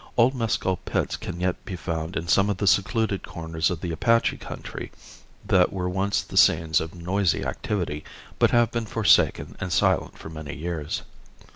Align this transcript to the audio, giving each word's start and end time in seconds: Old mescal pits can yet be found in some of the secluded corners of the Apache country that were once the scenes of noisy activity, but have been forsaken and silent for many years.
Old 0.17 0.33
mescal 0.33 0.77
pits 0.77 1.15
can 1.15 1.39
yet 1.39 1.63
be 1.63 1.75
found 1.75 2.17
in 2.17 2.27
some 2.27 2.49
of 2.49 2.57
the 2.57 2.65
secluded 2.65 3.21
corners 3.21 3.69
of 3.69 3.81
the 3.81 3.91
Apache 3.91 4.37
country 4.37 4.91
that 5.45 5.71
were 5.71 5.87
once 5.87 6.23
the 6.23 6.37
scenes 6.37 6.81
of 6.81 6.95
noisy 6.95 7.45
activity, 7.45 8.03
but 8.39 8.49
have 8.49 8.71
been 8.71 8.87
forsaken 8.87 9.55
and 9.59 9.71
silent 9.71 10.17
for 10.17 10.29
many 10.29 10.55
years. 10.55 11.03